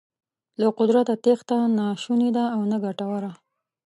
له 0.59 0.67
قدرته 0.79 1.13
تېښته 1.23 1.57
نه 1.77 1.85
شونې 2.03 2.29
ده 2.35 2.45
او 2.55 2.61
نه 2.71 2.77
ګټوره. 2.83 3.31